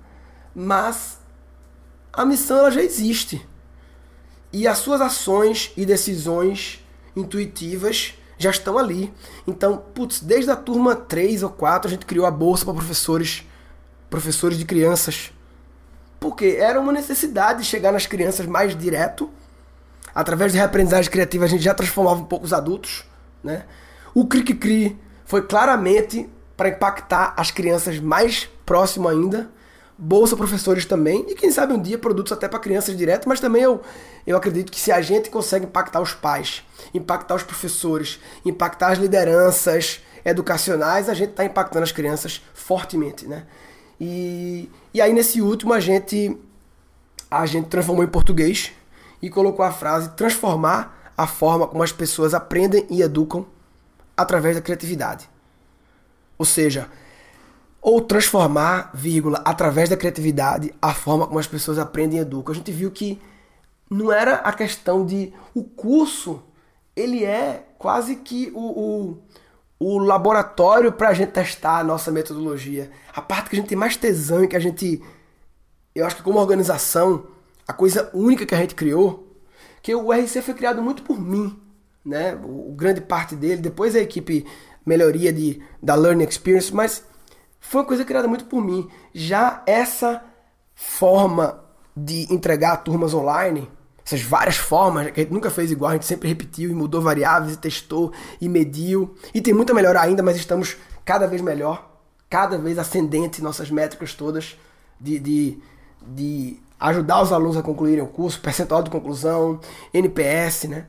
mas 0.54 1.20
a 2.12 2.26
missão 2.26 2.58
ela 2.58 2.72
já 2.72 2.82
existe. 2.82 3.48
E 4.52 4.68
as 4.68 4.78
suas 4.78 5.02
ações 5.02 5.72
e 5.76 5.86
decisões 5.86 6.86
intuitivas 7.16 8.16
já 8.38 8.50
estão 8.50 8.78
ali. 8.78 9.14
Então, 9.48 9.78
putz, 9.94 10.20
desde 10.20 10.52
a 10.52 10.56
turma 10.56 10.96
3 10.96 11.44
ou 11.44 11.50
4 11.50 11.88
a 11.88 11.92
gente 11.92 12.06
criou 12.06 12.26
a 12.26 12.32
bolsa 12.32 12.66
para 12.66 12.74
professores, 12.74 13.48
professores 14.10 14.58
de 14.58 14.66
crianças. 14.66 15.32
Porque 16.20 16.58
era 16.60 16.80
uma 16.80 16.92
necessidade 16.92 17.60
de 17.60 17.66
chegar 17.66 17.92
nas 17.92 18.06
crianças 18.06 18.46
mais 18.46 18.78
direto. 18.78 19.30
Através 20.16 20.52
de 20.52 20.58
reaprendizagem 20.58 21.12
criativa 21.12 21.46
a 21.46 21.48
gente 21.48 21.64
já 21.64 21.74
transformava 21.74 22.22
um 22.22 22.26
pouco 22.26 22.46
os 22.46 22.54
adultos, 22.54 23.04
né? 23.44 23.66
O 24.14 24.28
Cri 24.28 24.44
Cri 24.44 25.00
foi 25.26 25.42
claramente 25.42 26.30
para 26.56 26.70
impactar 26.70 27.34
as 27.36 27.50
crianças 27.50 28.00
mais 28.00 28.48
próximo 28.66 29.08
ainda. 29.08 29.50
Bolsa 29.98 30.36
professores 30.36 30.86
também, 30.86 31.26
e 31.30 31.36
quem 31.36 31.52
sabe 31.52 31.74
um 31.74 31.82
dia 31.82 31.98
produtos 31.98 32.32
até 32.32 32.48
para 32.48 32.60
crianças 32.60 32.98
direto, 32.98 33.30
mas 33.30 33.40
também 33.40 33.62
eu, 33.62 33.82
eu 34.26 34.36
acredito 34.36 34.72
que 34.72 34.80
se 34.80 34.92
a 34.92 35.02
gente 35.02 35.30
consegue 35.30 35.66
impactar 35.66 36.02
os 36.02 36.14
pais, 36.14 36.64
impactar 36.94 37.36
os 37.36 37.44
professores, 37.44 38.20
impactar 38.44 38.92
as 38.92 38.98
lideranças 38.98 40.02
educacionais, 40.26 41.10
a 41.10 41.14
gente 41.14 41.32
está 41.32 41.46
impactando 41.46 41.84
as 41.84 41.92
crianças 41.92 42.42
fortemente, 42.54 43.28
né? 43.28 43.46
E, 44.00 44.70
e 44.94 45.00
aí 45.00 45.14
nesse 45.14 45.42
último 45.42 45.74
a 45.74 45.80
gente 45.80 46.38
a 47.30 47.46
gente 47.46 47.68
transformou 47.68 48.04
em 48.04 48.08
português 48.08 48.72
e 49.22 49.30
colocou 49.30 49.64
a 49.64 49.72
frase 49.72 50.10
transformar 50.10 51.14
a 51.16 51.28
forma 51.28 51.68
como 51.68 51.84
as 51.84 51.92
pessoas 51.92 52.34
aprendem 52.34 52.86
e 52.90 53.02
educam 53.02 53.46
através 54.18 54.56
da 54.56 54.62
criatividade. 54.62 55.30
Ou 56.38 56.46
seja, 56.46 56.90
ou 57.84 58.00
transformar, 58.00 58.92
vírgula, 58.94 59.42
através 59.44 59.90
da 59.90 59.98
criatividade, 59.98 60.74
a 60.82 60.94
forma 60.94 61.28
como 61.28 61.38
as 61.38 61.46
pessoas 61.46 61.78
aprendem 61.78 62.18
e 62.18 62.22
educam. 62.22 62.54
A 62.54 62.56
gente 62.56 62.72
viu 62.72 62.90
que 62.90 63.22
não 63.90 64.10
era 64.10 64.36
a 64.36 64.54
questão 64.54 65.06
de 65.06 65.34
o 65.54 65.66
curso, 65.66 66.42
ele 66.96 67.26
é 67.26 67.68
quase 67.78 68.16
que 68.16 68.50
o, 68.56 69.18
o, 69.80 69.96
o 69.96 69.98
laboratório 70.00 70.94
para 70.94 71.10
a 71.10 71.14
gente 71.14 71.34
testar 71.34 71.80
a 71.80 71.84
nossa 71.84 72.10
metodologia. 72.10 72.90
A 73.14 73.22
parte 73.22 73.50
que 73.50 73.58
a 73.58 73.60
gente 73.60 73.68
tem 73.68 73.78
mais 73.78 73.98
tesão 73.98 74.46
e 74.46 74.48
que 74.48 74.56
a 74.56 74.62
gente, 74.62 75.04
eu 75.94 76.06
acho 76.06 76.16
que 76.16 76.24
como 76.24 76.40
organização, 76.40 77.28
a 77.68 77.74
coisa 77.74 78.10
única 78.14 78.46
que 78.46 78.56
a 78.56 78.60
gente 78.60 78.76
criou, 78.76 79.28
que 79.82 79.94
o 79.94 80.14
RC 80.14 80.42
foi 80.42 80.54
criado 80.54 80.82
muito 80.82 81.04
por 81.04 81.20
mim, 81.20 81.60
né? 82.06 82.34
O, 82.36 82.72
o 82.72 82.74
grande 82.74 83.02
parte 83.02 83.36
dele, 83.36 83.62
depois 83.62 83.94
a 83.94 84.00
equipe 84.00 84.46
melhoria 84.86 85.34
de, 85.34 85.62
da 85.82 85.96
learning 85.96 86.24
experience, 86.24 86.74
mas 86.74 87.04
foi 87.64 87.82
uma 87.82 87.88
coisa 87.88 88.04
criada 88.04 88.28
muito 88.28 88.46
por 88.46 88.62
mim. 88.62 88.88
Já 89.14 89.64
essa 89.66 90.22
forma 90.76 91.64
de 91.96 92.32
entregar 92.32 92.78
turmas 92.78 93.14
online, 93.14 93.72
essas 94.06 94.22
várias 94.22 94.58
formas 94.58 95.10
que 95.12 95.22
a 95.22 95.24
gente 95.24 95.34
nunca 95.34 95.50
fez 95.50 95.72
igual, 95.72 95.92
a 95.92 95.94
gente 95.94 96.06
sempre 96.06 96.28
repetiu 96.28 96.70
e 96.70 96.74
mudou 96.76 97.02
variáveis 97.02 97.54
e 97.54 97.58
testou 97.58 98.12
e 98.40 98.50
mediu. 98.50 99.16
E 99.34 99.42
tem 99.42 99.54
muita 99.54 99.74
melhor 99.74 99.96
ainda, 99.96 100.22
mas 100.22 100.36
estamos 100.36 100.76
cada 101.06 101.26
vez 101.26 101.42
melhor, 101.42 101.90
cada 102.30 102.58
vez 102.58 102.78
ascendente 102.78 103.42
nossas 103.42 103.72
métricas 103.72 104.14
todas 104.14 104.58
de, 105.00 105.18
de, 105.18 105.58
de 106.06 106.60
ajudar 106.80 107.22
os 107.22 107.32
alunos 107.32 107.56
a 107.56 107.64
concluírem 107.64 108.04
o 108.04 108.08
curso, 108.08 108.42
percentual 108.42 108.84
de 108.84 108.90
conclusão, 108.90 109.60
NPS, 109.94 110.66
né? 110.66 110.88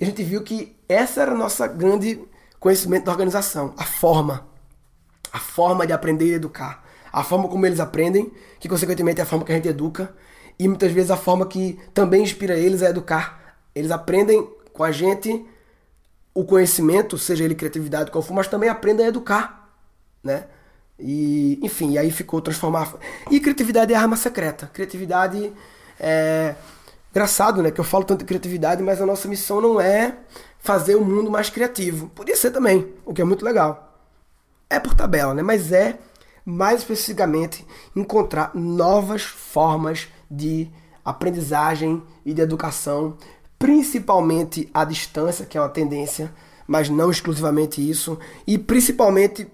E 0.00 0.04
a 0.04 0.06
gente 0.06 0.22
viu 0.24 0.42
que 0.42 0.74
essa 0.88 1.20
era 1.20 1.32
a 1.32 1.36
nossa 1.36 1.66
grande 1.66 2.18
conhecimento 2.58 3.04
da 3.04 3.12
organização, 3.12 3.74
a 3.76 3.84
forma. 3.84 4.51
A 5.32 5.38
forma 5.38 5.86
de 5.86 5.92
aprender 5.92 6.26
e 6.26 6.34
educar. 6.34 6.84
A 7.12 7.22
forma 7.22 7.48
como 7.48 7.64
eles 7.66 7.80
aprendem, 7.80 8.32
que 8.58 8.68
consequentemente 8.68 9.20
é 9.20 9.22
a 9.22 9.26
forma 9.26 9.44
que 9.44 9.52
a 9.52 9.54
gente 9.54 9.68
educa, 9.68 10.14
e 10.58 10.68
muitas 10.68 10.92
vezes 10.92 11.10
a 11.10 11.16
forma 11.16 11.46
que 11.46 11.78
também 11.92 12.22
inspira 12.22 12.56
eles 12.56 12.82
a 12.82 12.90
educar. 12.90 13.56
Eles 13.74 13.90
aprendem 13.90 14.48
com 14.72 14.84
a 14.84 14.92
gente 14.92 15.44
o 16.34 16.44
conhecimento, 16.44 17.18
seja 17.18 17.44
ele 17.44 17.54
criatividade 17.54 18.10
qual 18.10 18.22
for, 18.22 18.34
mas 18.34 18.48
também 18.48 18.68
aprendem 18.68 19.06
a 19.06 19.08
educar, 19.08 19.70
né? 20.22 20.44
E, 20.98 21.58
enfim, 21.62 21.98
aí 21.98 22.10
ficou 22.10 22.40
transformar. 22.40 22.94
E 23.30 23.40
criatividade 23.40 23.92
é 23.92 23.96
arma 23.96 24.16
secreta. 24.16 24.70
Criatividade 24.72 25.52
é. 25.98 26.54
Engraçado, 27.10 27.62
né? 27.62 27.70
Que 27.70 27.80
eu 27.80 27.84
falo 27.84 28.04
tanto 28.04 28.20
de 28.20 28.24
criatividade, 28.24 28.82
mas 28.82 29.00
a 29.00 29.04
nossa 29.04 29.28
missão 29.28 29.60
não 29.60 29.80
é 29.80 30.16
fazer 30.58 30.94
o 30.94 31.04
mundo 31.04 31.30
mais 31.30 31.50
criativo. 31.50 32.08
Podia 32.14 32.36
ser 32.36 32.50
também, 32.50 32.94
o 33.04 33.12
que 33.12 33.20
é 33.20 33.24
muito 33.24 33.44
legal. 33.44 33.91
É 34.72 34.80
por 34.80 34.94
tabela, 34.94 35.34
né? 35.34 35.42
Mas 35.42 35.70
é 35.70 35.98
mais 36.44 36.80
especificamente 36.80 37.64
encontrar 37.94 38.52
novas 38.54 39.22
formas 39.22 40.08
de 40.30 40.70
aprendizagem 41.04 42.02
e 42.24 42.32
de 42.32 42.40
educação, 42.40 43.16
principalmente 43.58 44.70
à 44.72 44.84
distância, 44.84 45.44
que 45.44 45.58
é 45.58 45.60
uma 45.60 45.68
tendência, 45.68 46.32
mas 46.66 46.88
não 46.88 47.10
exclusivamente 47.10 47.88
isso, 47.88 48.18
e 48.46 48.58
principalmente 48.58 49.46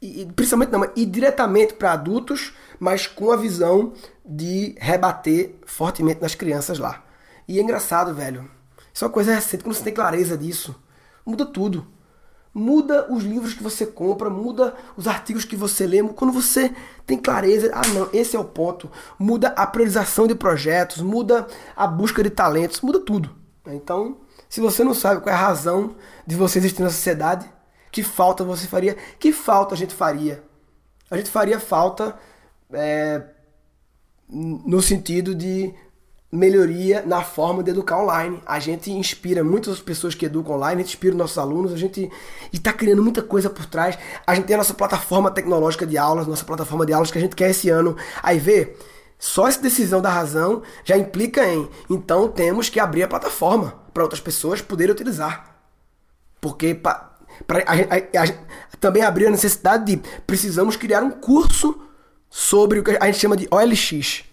e, 0.00 0.26
principalmente 0.34 0.70
não, 0.70 0.90
e 0.94 1.04
diretamente 1.04 1.74
para 1.74 1.92
adultos, 1.92 2.52
mas 2.78 3.06
com 3.06 3.32
a 3.32 3.36
visão 3.36 3.92
de 4.24 4.74
rebater 4.78 5.56
fortemente 5.66 6.20
nas 6.20 6.34
crianças 6.34 6.78
lá. 6.78 7.04
E 7.46 7.58
é 7.58 7.62
engraçado, 7.62 8.14
velho. 8.14 8.48
Isso 8.92 9.04
é 9.04 9.06
uma 9.06 9.12
coisa 9.12 9.34
recente, 9.34 9.64
quando 9.64 9.74
você 9.74 9.84
tem 9.84 9.94
clareza 9.94 10.36
disso, 10.36 10.74
muda 11.24 11.46
tudo. 11.46 11.86
Muda 12.58 13.06
os 13.08 13.22
livros 13.22 13.54
que 13.54 13.62
você 13.62 13.86
compra, 13.86 14.28
muda 14.28 14.74
os 14.96 15.06
artigos 15.06 15.44
que 15.44 15.54
você 15.54 15.86
lê. 15.86 16.02
Quando 16.02 16.32
você 16.32 16.74
tem 17.06 17.16
clareza, 17.16 17.70
ah 17.72 17.86
não, 17.94 18.08
esse 18.12 18.34
é 18.34 18.38
o 18.38 18.44
ponto. 18.44 18.90
Muda 19.16 19.48
a 19.50 19.64
priorização 19.64 20.26
de 20.26 20.34
projetos, 20.34 21.00
muda 21.00 21.46
a 21.76 21.86
busca 21.86 22.22
de 22.22 22.30
talentos, 22.30 22.80
muda 22.80 22.98
tudo. 22.98 23.30
Então, 23.64 24.18
se 24.48 24.60
você 24.60 24.82
não 24.82 24.92
sabe 24.92 25.20
qual 25.20 25.32
é 25.32 25.38
a 25.38 25.40
razão 25.40 25.94
de 26.26 26.34
você 26.34 26.58
existir 26.58 26.82
na 26.82 26.90
sociedade, 26.90 27.48
que 27.92 28.02
falta 28.02 28.42
você 28.42 28.66
faria? 28.66 28.96
Que 29.18 29.32
falta 29.32 29.74
a 29.74 29.78
gente 29.78 29.94
faria? 29.94 30.42
A 31.10 31.16
gente 31.16 31.30
faria 31.30 31.60
falta 31.60 32.18
é, 32.72 33.22
no 34.28 34.82
sentido 34.82 35.34
de 35.34 35.72
melhoria 36.30 37.02
na 37.06 37.22
forma 37.22 37.62
de 37.62 37.70
educar 37.70 37.98
online. 37.98 38.42
A 38.46 38.58
gente 38.58 38.90
inspira 38.90 39.42
muitas 39.42 39.80
pessoas 39.80 40.14
que 40.14 40.26
educam 40.26 40.54
online, 40.54 40.82
a 40.82 40.84
gente 40.84 40.94
inspira 40.94 41.16
nossos 41.16 41.38
alunos, 41.38 41.72
a 41.72 41.76
gente 41.76 42.10
está 42.52 42.72
criando 42.72 43.02
muita 43.02 43.22
coisa 43.22 43.48
por 43.48 43.64
trás. 43.66 43.98
A 44.26 44.34
gente 44.34 44.44
tem 44.44 44.54
a 44.54 44.58
nossa 44.58 44.74
plataforma 44.74 45.30
tecnológica 45.30 45.86
de 45.86 45.96
aulas, 45.96 46.26
nossa 46.26 46.44
plataforma 46.44 46.84
de 46.84 46.92
aulas 46.92 47.10
que 47.10 47.18
a 47.18 47.20
gente 47.20 47.34
quer 47.34 47.50
esse 47.50 47.70
ano. 47.70 47.96
Aí 48.22 48.38
vê, 48.38 48.76
só 49.18 49.48
essa 49.48 49.60
decisão 49.60 50.00
da 50.00 50.10
razão 50.10 50.62
já 50.84 50.96
implica 50.96 51.44
em, 51.46 51.68
então 51.88 52.28
temos 52.28 52.68
que 52.68 52.78
abrir 52.78 53.02
a 53.02 53.08
plataforma 53.08 53.74
para 53.92 54.02
outras 54.02 54.20
pessoas 54.20 54.60
poderem 54.60 54.92
utilizar. 54.92 55.56
Porque 56.40 56.74
pra, 56.74 57.16
pra, 57.46 57.60
a, 57.60 57.72
a, 57.72 58.24
a, 58.24 58.76
também 58.78 59.02
abriu 59.02 59.28
a 59.28 59.30
necessidade 59.30 59.96
de 59.96 60.02
precisamos 60.26 60.76
criar 60.76 61.02
um 61.02 61.10
curso 61.10 61.80
sobre 62.30 62.78
o 62.78 62.84
que 62.84 62.96
a 63.00 63.06
gente 63.06 63.18
chama 63.18 63.36
de 63.36 63.48
OLX. 63.50 64.27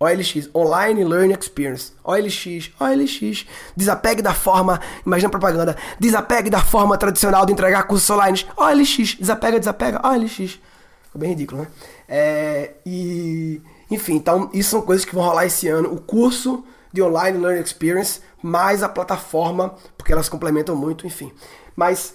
OLX, 0.00 0.48
Online 0.54 1.04
Learning 1.04 1.34
Experience. 1.34 1.92
OLX, 2.04 2.70
OLX. 2.78 3.46
Desapegue 3.76 4.22
da 4.22 4.32
forma, 4.32 4.80
imagina 5.04 5.28
propaganda, 5.28 5.76
desapegue 5.98 6.48
da 6.48 6.60
forma 6.60 6.96
tradicional 6.96 7.44
de 7.44 7.52
entregar 7.52 7.82
cursos 7.84 8.08
online. 8.08 8.46
OLX, 8.56 9.16
desapega, 9.16 9.58
desapega, 9.58 10.00
OLX. 10.06 10.36
Ficou 10.36 11.20
bem 11.20 11.30
ridículo, 11.30 11.62
né? 11.62 11.68
É, 12.08 12.74
e, 12.86 13.60
enfim, 13.90 14.14
então 14.14 14.48
isso 14.52 14.70
são 14.70 14.82
coisas 14.82 15.04
que 15.04 15.14
vão 15.14 15.24
rolar 15.24 15.46
esse 15.46 15.66
ano. 15.66 15.92
O 15.92 16.00
curso 16.00 16.64
de 16.92 17.02
Online 17.02 17.38
Learning 17.38 17.62
Experience, 17.62 18.20
mais 18.40 18.82
a 18.82 18.88
plataforma, 18.88 19.74
porque 19.96 20.12
elas 20.12 20.28
complementam 20.28 20.76
muito, 20.76 21.06
enfim. 21.06 21.32
Mas 21.74 22.14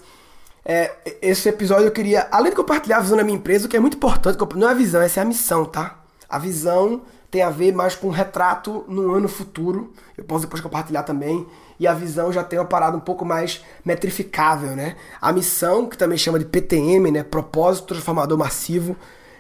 é, 0.64 0.96
esse 1.22 1.50
episódio 1.50 1.88
eu 1.88 1.92
queria, 1.92 2.28
além 2.32 2.52
de 2.52 2.56
compartilhar 2.56 2.98
a 2.98 3.02
visão 3.02 3.18
da 3.18 3.24
minha 3.26 3.38
empresa, 3.38 3.66
o 3.66 3.70
que 3.70 3.76
é 3.76 3.80
muito 3.80 3.98
importante, 3.98 4.38
não 4.56 4.70
é 4.70 4.72
a 4.72 4.76
visão, 4.76 5.02
essa 5.02 5.20
é 5.20 5.24
a 5.24 5.26
missão, 5.26 5.66
tá? 5.66 6.00
A 6.30 6.40
visão 6.40 7.02
tem 7.34 7.42
a 7.42 7.50
ver 7.50 7.74
mais 7.74 7.96
com 7.96 8.10
um 8.10 8.12
retrato 8.12 8.86
no 8.88 9.12
ano 9.12 9.28
futuro. 9.28 9.92
Eu 10.16 10.24
posso 10.24 10.44
depois 10.46 10.62
compartilhar 10.62 11.02
também. 11.02 11.48
E 11.80 11.88
a 11.88 11.94
visão 11.96 12.32
já 12.32 12.44
tem 12.44 12.60
uma 12.60 12.66
parada 12.66 12.96
um 12.96 13.00
pouco 13.00 13.26
mais 13.26 13.66
metrificável, 13.84 14.76
né? 14.76 14.96
A 15.20 15.34
missão, 15.34 15.88
que 15.88 15.98
também 15.98 16.16
chama 16.16 16.38
de 16.38 16.46
PTM, 16.46 17.10
né? 17.10 17.24
Propósito 17.24 17.88
Transformador 17.88 18.38
Massivo, 18.38 18.96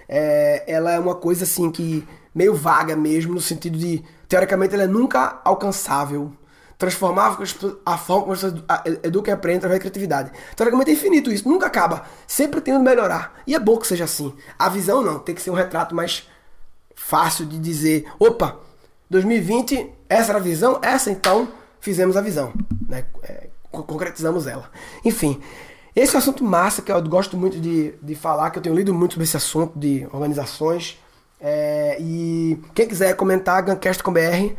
é, 0.09 0.63
ela 0.65 0.91
é 0.91 0.97
uma 0.97 1.13
coisa 1.13 1.43
assim 1.43 1.69
que 1.69 2.03
meio 2.33 2.55
vaga 2.55 2.95
mesmo, 2.95 3.35
no 3.35 3.39
sentido 3.39 3.77
de, 3.77 4.03
teoricamente, 4.27 4.73
ela 4.73 4.85
é 4.85 4.87
nunca 4.87 5.39
alcançável. 5.45 6.33
Transformar 6.79 7.37
a 7.85 7.95
forma 7.95 8.23
como 8.23 8.35
você 8.35 8.47
educa 9.03 9.29
e 9.29 9.33
aprende 9.33 9.57
através 9.57 9.77
da 9.77 9.81
criatividade. 9.81 10.31
Teoricamente 10.55 10.89
é 10.89 10.93
infinito 10.95 11.31
isso, 11.31 11.47
nunca 11.47 11.67
acaba. 11.67 12.07
Sempre 12.25 12.59
tendo 12.59 12.79
melhorar. 12.79 13.39
E 13.45 13.53
é 13.53 13.59
bom 13.59 13.77
que 13.77 13.85
seja 13.85 14.05
assim. 14.05 14.33
A 14.57 14.67
visão 14.67 15.03
não, 15.03 15.19
tem 15.19 15.35
que 15.35 15.43
ser 15.43 15.51
um 15.51 15.53
retrato 15.53 15.93
mais 15.93 16.27
fácil 16.95 17.45
de 17.45 17.57
dizer, 17.59 18.05
opa, 18.19 18.57
2020, 19.09 19.89
essa 20.09 20.31
era 20.31 20.39
a 20.39 20.41
visão, 20.41 20.79
essa 20.81 21.11
então 21.11 21.47
fizemos 21.79 22.15
a 22.17 22.21
visão, 22.21 22.53
né? 22.87 23.05
É, 23.23 23.47
concretizamos 23.71 24.47
ela. 24.47 24.69
Enfim, 25.03 25.41
esse 25.95 26.15
é 26.15 26.17
um 26.17 26.19
assunto 26.19 26.43
massa 26.43 26.81
que 26.81 26.91
eu 26.91 27.01
gosto 27.03 27.37
muito 27.37 27.59
de, 27.59 27.93
de 28.01 28.15
falar, 28.15 28.49
que 28.51 28.57
eu 28.57 28.63
tenho 28.63 28.75
lido 28.75 28.93
muito 28.93 29.13
sobre 29.13 29.25
esse 29.25 29.37
assunto 29.37 29.77
de 29.77 30.07
organizações. 30.11 30.99
É, 31.39 31.97
e 31.99 32.57
quem 32.73 32.87
quiser 32.87 33.15
comentar, 33.15 33.61
Guncast 33.63 34.01
com 34.01 34.13
BR, 34.13 34.55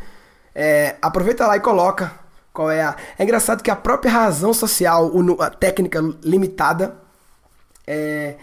é, 0.54 0.96
aproveita 1.00 1.46
lá 1.46 1.56
e 1.56 1.60
coloca 1.60 2.12
qual 2.52 2.70
é 2.70 2.82
a. 2.82 2.94
É 3.18 3.24
engraçado 3.24 3.62
que 3.62 3.70
a 3.70 3.76
própria 3.76 4.12
razão 4.12 4.54
social, 4.54 5.10
a 5.40 5.50
técnica 5.50 6.00
limitada, 6.22 6.96
é, 7.86 8.36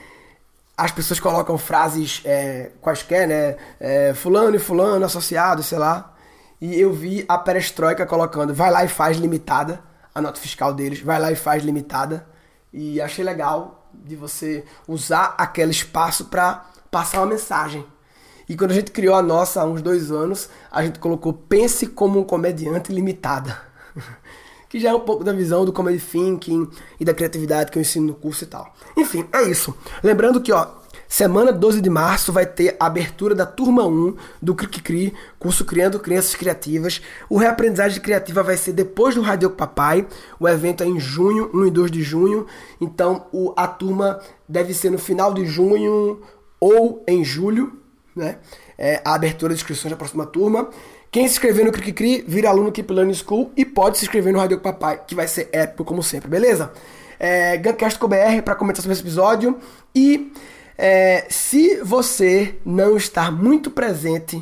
as 0.82 0.92
pessoas 0.92 1.20
colocam 1.20 1.60
frases 1.60 2.22
é, 2.26 2.72
quaisquer, 2.82 3.28
né? 3.28 3.56
É, 3.80 4.16
fulano 4.16 4.56
e 4.56 4.60
fulano 4.60 5.06
associado, 5.06 5.62
sei 5.62 5.78
lá. 5.78 6.16
E 6.60 6.80
eu 6.80 6.92
vi 6.92 7.24
a 7.28 7.38
perestroika 7.38 8.04
colocando, 8.04 8.52
vai 8.52 8.72
lá 8.72 8.84
e 8.84 8.88
faz 8.88 9.18
limitada, 9.18 9.80
a 10.14 10.20
nota 10.20 10.40
fiscal 10.40 10.74
deles, 10.74 11.00
vai 11.00 11.20
lá 11.20 11.32
e 11.32 11.36
faz 11.36 11.64
limitada. 11.64 12.28
E 12.74 13.00
achei 13.00 13.24
legal 13.24 13.92
de 13.94 14.16
você 14.16 14.64
usar 14.88 15.36
aquele 15.38 15.70
espaço 15.70 16.26
para 16.26 16.66
passar 16.90 17.20
uma 17.20 17.28
mensagem. 17.28 17.86
E 18.50 18.58
quando 18.58 18.72
a 18.72 18.74
gente 18.74 18.90
criou 18.90 19.14
a 19.14 19.22
nossa 19.22 19.62
há 19.62 19.66
uns 19.66 19.84
dois 19.84 20.12
anos, 20.12 20.50
a 20.72 20.84
gente 20.84 20.98
colocou 20.98 21.32
pense 21.32 21.86
como 21.86 22.20
um 22.20 22.24
comediante 22.24 22.92
limitada. 22.92 23.56
Que 24.72 24.80
já 24.80 24.92
é 24.92 24.94
um 24.94 25.02
pouco 25.02 25.22
da 25.22 25.34
visão 25.34 25.66
do 25.66 25.74
comedy 25.74 26.00
thinking 26.00 26.66
e 26.98 27.04
da 27.04 27.14
criatividade 27.14 27.70
que 27.70 27.78
eu 27.78 27.82
ensino 27.82 28.08
no 28.08 28.14
curso 28.14 28.46
e 28.46 28.48
tal. 28.48 28.74
Enfim, 28.96 29.28
é 29.34 29.44
isso. 29.44 29.76
Lembrando 30.02 30.40
que, 30.40 30.54
ó, 30.54 30.66
semana 31.10 31.52
12 31.52 31.82
de 31.82 31.90
março 31.90 32.32
vai 32.32 32.46
ter 32.46 32.78
a 32.80 32.86
abertura 32.86 33.36
da 33.36 33.46
turma 33.46 33.86
1 33.86 34.16
do 34.42 34.56
Cric 34.56 34.82
Cri, 34.82 35.14
curso 35.38 35.66
Criando 35.66 36.00
Crianças 36.00 36.36
Criativas. 36.36 37.02
O 37.30 37.38
Reaprendizagem 37.38 38.02
Criativa 38.02 38.42
vai 38.42 38.56
ser 38.56 38.72
depois 38.72 39.14
do 39.14 39.22
Radio 39.22 39.50
Papai. 39.50 40.08
O 40.40 40.48
evento 40.48 40.84
é 40.84 40.88
em 40.88 41.02
junho, 41.02 41.52
1 41.54 41.66
e 41.66 41.70
2 41.70 41.92
de 41.92 42.02
junho. 42.02 42.48
Então, 42.80 43.28
o, 43.34 43.54
a 43.58 43.68
turma 43.68 44.22
deve 44.48 44.74
ser 44.74 44.90
no 44.90 44.98
final 44.98 45.34
de 45.34 45.46
junho 45.46 46.22
ou 46.62 47.04
em 47.06 47.26
julho, 47.26 47.74
né? 48.16 48.38
É, 48.78 49.02
a 49.04 49.14
abertura 49.16 49.54
de 49.54 49.60
inscrições 49.60 49.92
da 49.92 49.98
próxima 49.98 50.26
turma. 50.26 50.70
Quem 51.12 51.28
se 51.28 51.34
inscrever 51.34 51.66
no 51.66 51.74
Cri 51.74 52.24
vira 52.26 52.48
aluno 52.48 52.72
Keep 52.72 52.94
Learning 52.94 53.14
School 53.14 53.52
e 53.58 53.66
pode 53.66 53.98
se 53.98 54.06
inscrever 54.06 54.32
no 54.32 54.40
Radio 54.40 54.62
Papai, 54.62 55.02
que 55.06 55.14
vai 55.14 55.28
ser 55.28 55.50
épico 55.52 55.84
como 55.84 56.02
sempre, 56.02 56.30
beleza? 56.30 56.72
É, 57.20 57.58
com 58.00 58.08
BR 58.08 58.42
para 58.46 58.56
comentar 58.56 58.82
sobre 58.82 58.94
esse 58.94 59.02
episódio. 59.02 59.60
E 59.94 60.32
é, 60.78 61.28
se 61.30 61.82
você 61.84 62.56
não 62.64 62.96
está 62.96 63.30
muito 63.30 63.70
presente 63.70 64.42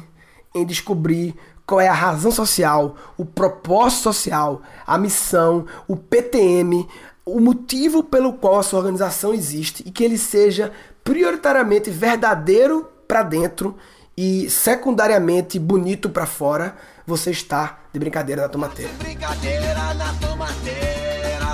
em 0.54 0.64
descobrir 0.64 1.36
qual 1.66 1.82
é 1.82 1.88
a 1.88 1.94
razão 1.94 2.32
social, 2.32 2.96
o 3.18 3.26
propósito 3.26 4.04
social, 4.04 4.62
a 4.86 4.96
missão, 4.96 5.66
o 5.88 5.96
PTM, 5.96 6.88
o 7.26 7.40
motivo 7.40 8.04
pelo 8.04 8.34
qual 8.34 8.60
a 8.60 8.64
sua 8.64 8.78
organização 8.78 9.34
existe 9.34 9.84
e 9.88 9.92
que 9.92 10.04
ele 10.04 10.20
seja 10.20 10.72
prioritariamente 11.04 11.90
verdadeiro 11.90 12.88
para 13.08 13.24
dentro 13.24 13.76
e 14.22 14.50
secundariamente 14.50 15.58
bonito 15.58 16.10
para 16.10 16.26
fora, 16.26 16.76
você 17.08 17.32
está 17.32 17.80
de 17.94 17.98
brincadeira 17.98 18.42
na 18.42 18.50
tomateira. 18.50 18.92
Brincadeira 19.00 19.94
na 19.94 20.14
tomateira. 20.16 21.46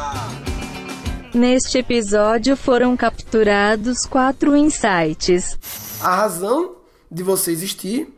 Neste 1.31 1.77
episódio 1.77 2.57
foram 2.57 2.97
capturados 2.97 4.07
quatro 4.07 4.55
insights. 4.55 5.59
A 6.01 6.15
razão 6.15 6.77
de 7.11 7.21
você 7.21 7.51
existir 7.51 8.11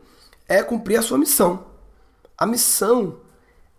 é 0.48 0.62
cumprir 0.62 0.96
a 0.96 1.02
sua 1.02 1.18
missão. 1.18 1.66
A 2.38 2.46
missão 2.46 3.16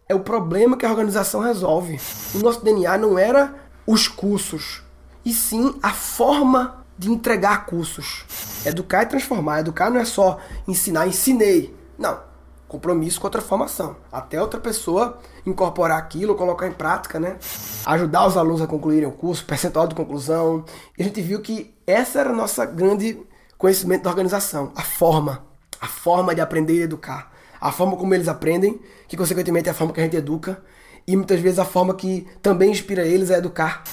é 0.08 0.14
o 0.14 0.20
problema 0.20 0.78
que 0.78 0.86
a 0.86 0.92
organização 0.92 1.42
resolve. 1.42 2.00
O 2.36 2.38
nosso 2.38 2.64
DNA 2.64 2.96
não 2.96 3.18
era 3.18 3.56
os 3.88 4.08
cursos, 4.08 4.84
e 5.26 5.34
sim 5.34 5.74
a 5.82 5.92
forma 5.92 6.79
de 7.00 7.10
entregar 7.10 7.66
cursos. 7.66 8.26
Educar 8.66 9.04
e 9.04 9.06
transformar. 9.06 9.62
Educar 9.62 9.90
não 9.90 10.02
é 10.02 10.06
só 10.06 10.38
ensinar, 10.68 11.08
ensinei. 11.08 11.74
Não. 11.98 12.20
Compromisso 12.68 13.22
com 13.22 13.28
a 13.28 13.30
transformação. 13.30 13.96
Até 14.12 14.40
outra 14.40 14.60
pessoa 14.60 15.18
incorporar 15.46 15.98
aquilo, 15.98 16.36
colocar 16.36 16.68
em 16.68 16.74
prática, 16.74 17.18
né? 17.18 17.38
Ajudar 17.86 18.28
os 18.28 18.36
alunos 18.36 18.62
a 18.62 18.68
concluírem 18.68 19.08
o 19.08 19.14
curso, 19.14 19.46
percentual 19.46 19.88
de 19.88 19.96
conclusão. 19.96 20.66
E 20.98 21.02
a 21.02 21.06
gente 21.06 21.22
viu 21.22 21.40
que 21.40 21.74
essa 21.88 22.20
era 22.20 22.32
a 22.32 22.36
nossa 22.36 22.66
grande 22.66 23.18
conhecimento 23.58 24.04
da 24.04 24.10
organização. 24.10 24.74
A 24.76 24.82
forma. 24.82 25.46
A 25.80 25.88
forma 25.88 26.36
de 26.36 26.42
aprender 26.42 26.74
e 26.74 26.82
educar. 26.82 27.32
A 27.62 27.72
forma 27.72 27.96
como 27.96 28.14
eles 28.14 28.28
aprendem, 28.28 28.80
que 29.08 29.16
consequentemente 29.16 29.70
é 29.70 29.72
a 29.72 29.76
forma 29.76 29.94
que 29.94 30.02
a 30.02 30.04
gente 30.04 30.18
educa. 30.18 30.62
E 31.08 31.16
muitas 31.16 31.40
vezes 31.40 31.60
a 31.60 31.66
forma 31.66 31.94
que 31.94 32.28
também 32.42 32.72
inspira 32.72 33.04
eles 33.04 33.32
a 33.32 33.38
educar 33.38 33.84